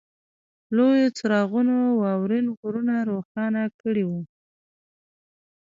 [0.75, 4.21] لویو څراغونو واورین غرونه روښانه کړي وو